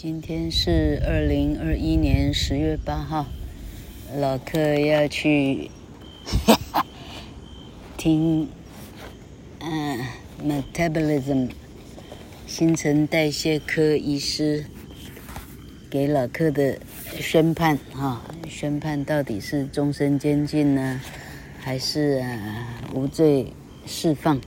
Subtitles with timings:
[0.00, 3.26] 今天是二零二一年十月八号，
[4.16, 5.72] 老克要去
[7.96, 8.48] 听，
[9.58, 9.98] 嗯
[10.40, 11.50] ，metabolism
[12.46, 14.66] 新陈代谢科医师
[15.90, 16.78] 给老克的
[17.18, 21.00] 宣判哈，宣判到底是终身监禁呢，
[21.58, 23.52] 还是啊无罪
[23.84, 24.40] 释放？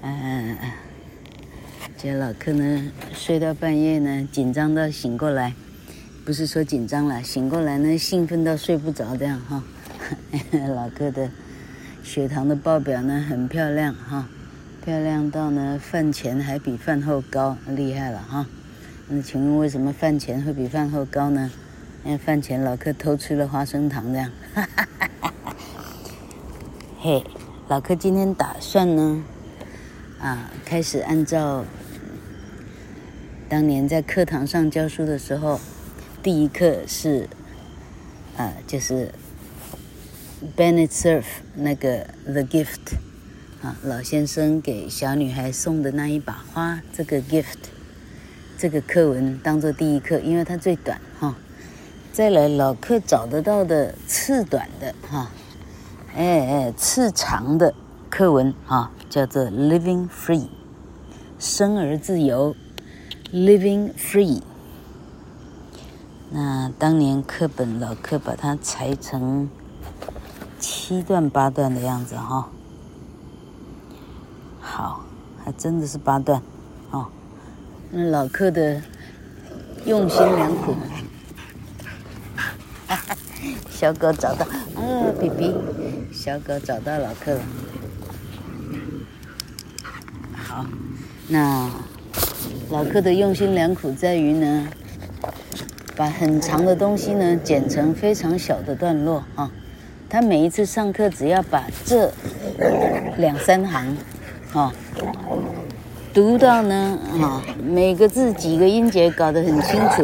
[0.00, 0.56] 嗯。
[2.02, 5.54] 老克呢，睡到半夜呢，紧张到醒过来，
[6.22, 9.62] 不是说紧张了，醒过来呢，兴奋到睡不着这样哈。
[10.74, 11.30] 老克的
[12.02, 14.28] 血糖的报表呢，很漂亮哈，
[14.84, 18.46] 漂亮到呢，饭前还比饭后高，厉害了哈。
[19.08, 21.50] 那请问为什么饭前会比饭后高呢？
[22.04, 24.30] 因为饭前老克偷吃了花生糖这样。
[27.00, 27.24] 嘿，
[27.68, 29.24] 老克今天打算呢，
[30.20, 31.64] 啊，开始按照。
[33.46, 35.60] 当年在课堂上教书的时候，
[36.22, 37.28] 第一课是，
[38.38, 39.12] 啊，就是
[40.56, 42.96] Bennett Serf 那个 The Gift，
[43.62, 47.68] 啊，老先生给小女孩送的那一把花，这个 Gift，
[48.56, 51.36] 这个课文当做第一课，因为它最短哈。
[52.12, 55.30] 再来老课找得到的次短的哈，
[56.16, 57.74] 哎哎次长的
[58.08, 60.48] 课文啊，叫做 Living Free，
[61.38, 62.56] 生而自由。
[63.34, 64.42] Living free。
[66.30, 69.50] 那当年课本老课把它裁成
[70.60, 72.48] 七段八段的样子哈。
[74.60, 75.04] 好，
[75.44, 76.40] 还真的是八段
[76.92, 77.08] 哦。
[77.90, 78.80] 那老课的
[79.84, 80.76] 用心良苦。
[83.68, 85.52] 小狗找到啊，比比，
[86.12, 87.40] 小狗找到老课了。
[90.36, 90.64] 好，
[91.26, 91.68] 那。
[92.70, 94.68] 老克的用心良苦在于呢，
[95.94, 99.50] 把很长的东西呢剪成非常小的段落啊。
[100.08, 102.10] 他每一次上课只要把这
[103.16, 103.96] 两三行
[104.52, 104.72] 啊
[106.12, 110.02] 读到呢啊，每个字几个音节搞得很清楚。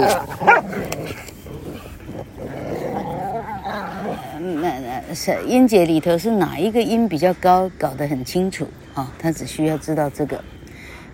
[4.62, 4.78] 那
[5.08, 9.12] 那是音节里头是哪一个音比较高，搞得很清楚啊。
[9.18, 10.38] 他只需要知道这个。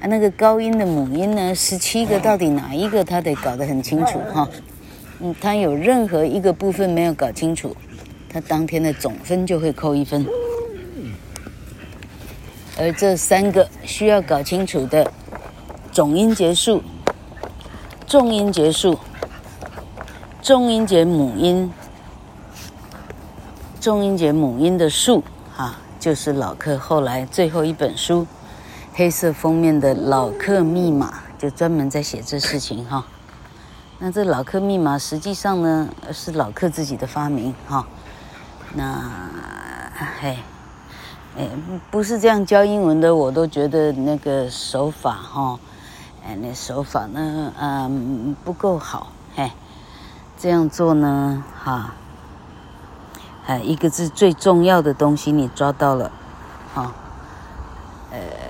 [0.01, 4.49] 啊，那个高音的母音呢，十七个到底哪一个，他得搞得很清楚哈。
[5.21, 7.75] 嗯，他有任何一个部分没有搞清楚，
[8.29, 10.27] 他当天的总分就会扣一分。
[12.79, 15.11] 而这三个需要搞清楚的
[15.91, 16.83] 总音节数、
[18.07, 18.99] 重音节数、
[20.43, 21.73] 重音节母音、
[23.81, 25.25] 重音节母音的数，
[25.55, 28.27] 哈，就是老克后来最后一本书。
[28.99, 33.05] 黑色封面的老克密码就专门在写这事情哈，
[33.99, 37.87] 那这老克密码实际上呢是老克自己的发明哈，
[38.73, 39.05] 那
[40.19, 40.39] 嘿，
[41.37, 41.47] 哎
[41.91, 45.61] 不是这样教英文的，我都觉得那个手法哈，
[46.27, 49.53] 哎那手法呢嗯不够好嘿，
[50.39, 51.93] 这样做呢哈，
[53.47, 56.11] 哎一个字最重要的东西你抓到了，
[56.75, 56.95] 哈，
[58.11, 58.46] 呃。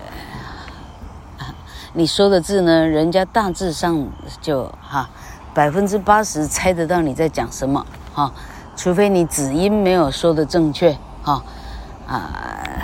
[1.99, 4.07] 你说的字呢，人家大致上
[4.43, 5.09] 就哈，
[5.55, 8.31] 百分之八十猜得到你在讲什么哈，
[8.77, 11.43] 除非你子音没有说的正确哈，
[12.06, 12.31] 啊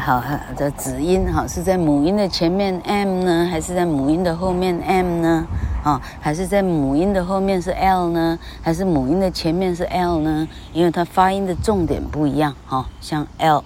[0.03, 0.25] 好，
[0.57, 5.47] 这子音哈是在母音的前面 m 呢，还是在母音的后面 m 呢？
[5.85, 10.49] 啊，还是在母音的后面是 l 呢，还是母音的前面是 l 呢？
[10.73, 13.63] 因为它发音的重点不一样哈，像 l，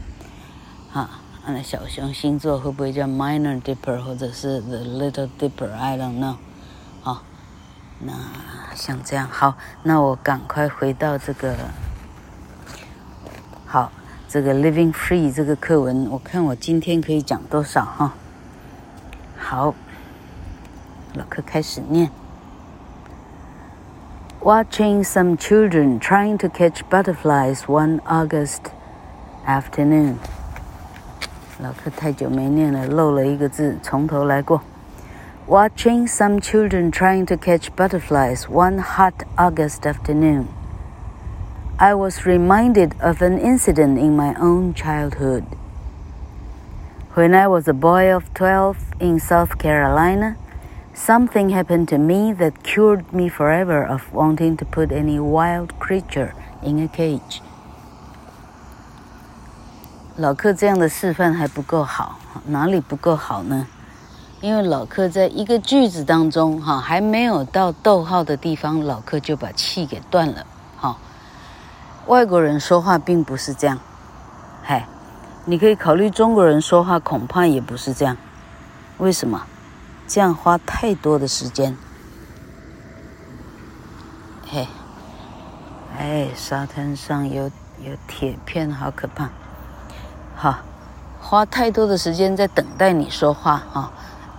[0.92, 6.34] 啊，那小熊星座会不会叫 minor dipper 或者是 the little dipper？I don't know，
[7.04, 7.22] 啊，
[8.00, 8.12] 那
[8.74, 11.54] 像这样好，那我赶快回到这个。
[13.66, 13.92] 好，
[14.28, 18.14] 这个 Living Free 这个课文，我看我今天可以讲多少哈？
[19.38, 19.74] 好，
[21.14, 22.10] 老柯开始念。
[24.40, 28.70] Watching some children trying to catch butterflies one August
[29.46, 30.14] afternoon。
[31.60, 34.62] 老柯太久没念了，漏了一个字，从头来过。
[35.47, 43.99] Watching some children trying to catch butterflies one hot August afternoon。I was reminded of an incident
[43.99, 45.43] in my own childhood.
[47.15, 50.37] When I was a boy of 12 in South Carolina,
[50.93, 56.33] something happened to me that cured me forever of wanting to put any wild creature
[56.63, 57.41] in a cage.
[60.15, 63.67] 老柯这样的示范还不够好，哪里不够好呢？
[64.40, 70.46] 因为老柯在一个句子当中，哈，还没有到逗号的地方，老柯就把气给断了，
[70.76, 70.96] 哈。
[72.06, 73.78] 外国人说话并不是这样，
[74.62, 74.86] 嗨，
[75.44, 78.16] 你可以考虑中国人说话恐怕也不是这样，
[78.98, 79.42] 为什么？
[80.06, 81.76] 这样花太多的时间。
[84.48, 84.66] 嘿，
[85.98, 87.50] 哎，沙滩上有
[87.84, 89.28] 有铁片，好可怕。
[90.34, 90.60] 好，
[91.20, 93.92] 花太多的时间在等待你说话哈，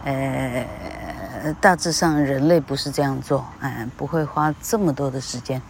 [0.06, 5.62] 呃，大致上人类不是这样做，哎，不会花这么多的时间。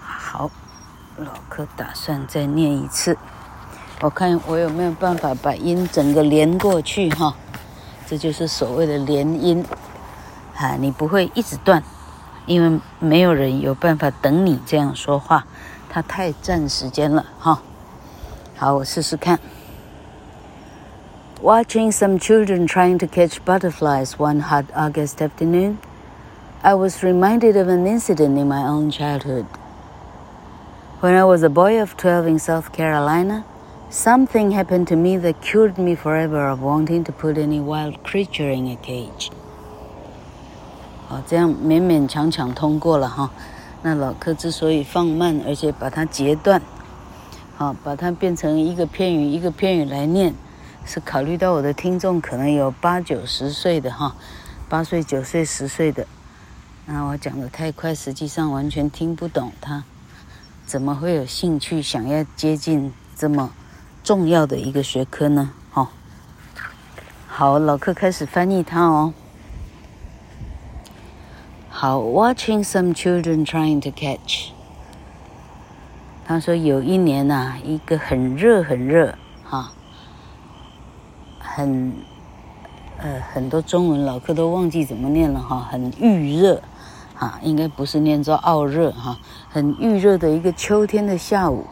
[0.00, 0.50] 好，
[1.16, 3.18] 老柯打算再念一次，
[4.00, 7.34] 我看我有没有办法把音整个连过去哈，
[8.06, 9.64] 这就是所谓的连音，
[10.56, 11.82] 啊，你不会一直断，
[12.46, 15.44] 因为没有人有办法等你这样说话，
[15.88, 17.60] 它太占时间了哈。
[18.56, 19.40] 好，我试试看。
[21.41, 25.77] Watching some children trying to catch butterflies one hot August afternoon,
[26.63, 29.45] I was reminded of an incident in my own childhood.
[30.99, 33.45] When I was a boy of 12 in South Carolina,
[33.89, 38.49] something happened to me that cured me forever of wanting to put any wild creature
[38.49, 39.31] in a cage.
[41.07, 43.29] 好，这样勉勉强强通过了哈。
[43.83, 46.59] 那老柯之所以放慢，而且把它截断，
[47.55, 50.33] 好，把它变成一个片语一个片语来念，
[50.84, 54.14] 是考虑到我的听众可能有八九十岁的哈，
[54.68, 56.06] 八岁、九岁、十岁的。
[56.86, 59.84] 那我讲的太快，实际上完全听不懂他。
[60.66, 63.52] 怎么会有兴趣想要接近这么
[64.02, 65.50] 重要的一个学科呢？
[65.74, 65.88] 哦，
[67.26, 69.14] 好，老客开始翻译它哦。
[71.68, 74.50] 好，Watching some children trying to catch。
[76.24, 79.72] 他说有一年呐、啊，一个很热很热哈，
[81.54, 81.92] 很
[82.98, 86.60] 呃很多中文老客都忘记怎么念了哈，很预热。
[87.18, 89.16] 啊，应该不是念作傲热哈，
[89.48, 91.64] 很预热的一个秋天的下午，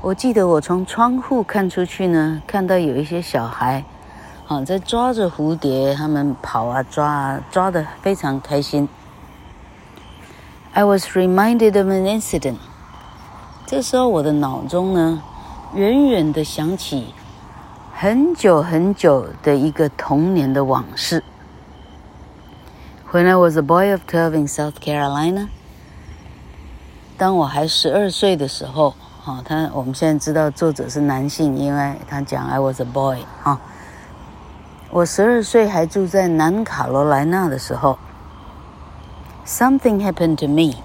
[0.00, 3.84] 我记得我从窗户看出去呢，看到有一些小孩，
[4.46, 8.88] 啊，在抓着蝴蝶，他们跑啊抓啊，抓得非常开心。
[10.72, 12.58] I was reminded of an incident。
[13.66, 15.20] 这时候我的脑中呢，
[15.74, 17.12] 远远的想起
[17.95, 21.23] 很久很久的一个童年的往事。
[23.11, 25.49] When I was a boy of twelve in South Carolina，
[27.17, 33.59] 当我还十二岁的时候，哈，他我们现在知道作者是男性，因为他讲 I was a boy，哈，
[34.89, 37.99] 我十二岁还住在南卡罗来纳的时候，
[39.45, 40.81] something happened to me，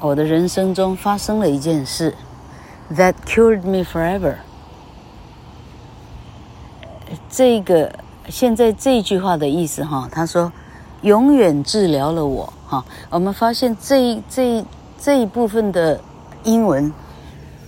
[0.00, 2.14] 我的人生中发生了一件事，
[2.92, 4.36] that cured me forever，
[7.35, 7.91] 这个。
[8.27, 10.51] 现在这句话的意思哈，他说，
[11.03, 12.83] 永远治疗了我哈。
[13.11, 14.65] 我们发现这这
[14.99, 16.01] 这一部分的
[16.43, 16.91] 英文，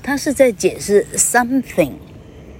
[0.02, 1.92] 它是在解释 something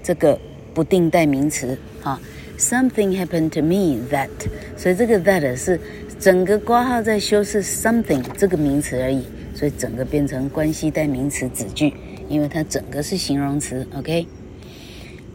[0.04, 0.40] 这个
[0.76, 2.20] 不定代名词哈。
[2.60, 4.30] Something happened to me that，
[4.78, 5.82] 所以这个 that 是
[6.20, 11.96] 整个括号在修饰 something 这个名词而已，所以整个变成关系代名词子句，
[12.30, 14.28] 因为它整个是形容词，OK。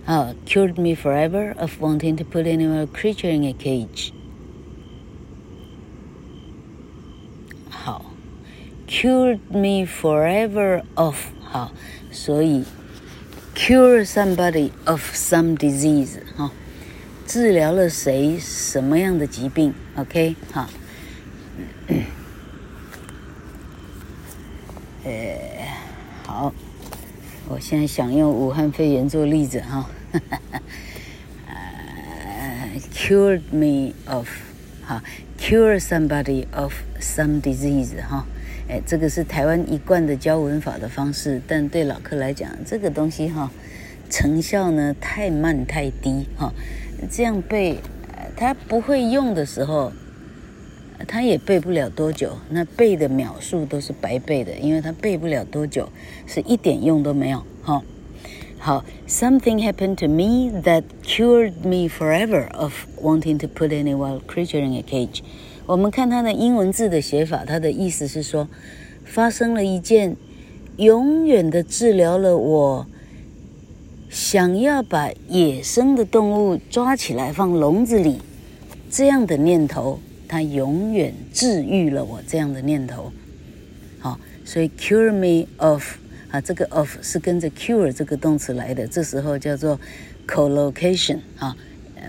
[0.06, 4.14] 啊，cured me forever of wanting to put any more creature in a cage。
[7.70, 8.06] 好，
[8.88, 11.72] cured me forever of 好，
[12.12, 12.64] 所以
[13.54, 16.52] cure somebody of some disease 哈，
[17.26, 19.74] 治疗了谁什么样的疾病？
[19.98, 20.70] OK 哈，
[25.04, 25.68] 呃，
[26.26, 26.54] 好，
[27.49, 29.91] 我现在想用武汉肺炎做例子哈，
[31.47, 34.27] 呃， cured me of
[34.87, 35.03] 哈
[35.39, 38.25] ，cure somebody of some disease 哈。
[38.69, 43.51] 哎，这个是台湾一贯的教文法的方式，但对老客来讲，这个东西哈，
[44.09, 46.53] 成效呢太慢太低哈，
[47.11, 47.81] 这样背，
[48.35, 49.93] 他不会用的时候，
[51.07, 55.89] 他也背不了多久，那背的秒数都是白背的，因为他背不了多久，
[56.27, 57.83] 是一点用都没有哈。
[58.59, 64.75] 好，Something happened to me that cured me forever of wanting to put any wild creature in
[64.75, 65.21] a cage.
[65.67, 68.49] 我们看它的英文字的写法，它的意思是说，
[69.05, 70.17] 发生了一件
[70.77, 72.87] 永远的治疗了我
[74.09, 78.21] 想要把野生的动物抓起来放笼子里
[78.91, 79.99] 这样的念头，
[80.33, 83.13] 它永远治愈了我这样的念头。
[83.99, 85.85] 好，所以 cure me of
[86.31, 89.79] 啊，这个 of 是跟着 cure 这个动词来的，这时候叫做
[90.27, 91.55] collocation 啊。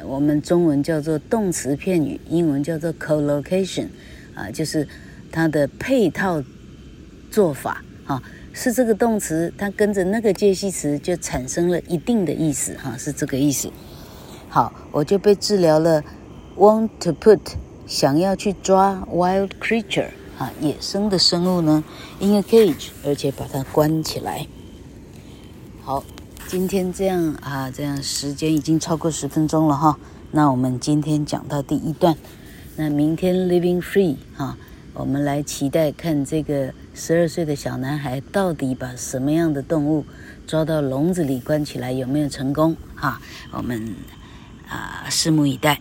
[0.05, 3.87] 我们中文叫做动词片语，英文叫做 collocation，
[4.33, 4.87] 啊，就是
[5.29, 6.41] 它的配套
[7.29, 13.69] 做法，啊，是这个动词，它跟着那个介系词就产生了一定的意思，哈，是这个意思。
[14.47, 16.01] 好，我就被治疗了
[16.55, 17.41] ，want to put，
[17.85, 21.83] 想要去抓 wild creature，啊，野生的生物呢
[22.19, 24.47] ，in a cage，而且把它关起来。
[25.81, 26.03] 好。
[26.45, 29.97] 今天这样啊，这样时间已经超过十分钟了哈。
[30.29, 32.15] 那我们今天讲到第一段，
[32.75, 34.55] 那明天 Living Free 哈，
[34.93, 40.05] 我们来期待看这个十二岁的小男孩到底把什么样的动物
[40.45, 43.19] 抓到笼子里关起来，有没有成功哈？
[43.51, 43.95] 我们
[44.69, 45.79] 啊，拭目以待。